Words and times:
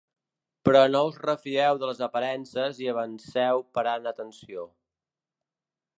Però 0.67 0.79
no 0.93 1.01
us 1.09 1.19
refieu 1.25 1.81
de 1.83 1.89
les 1.91 2.01
aparences 2.07 2.81
i 2.85 2.89
avanceu 2.95 3.63
parant 3.79 4.11
atenció. 4.13 4.69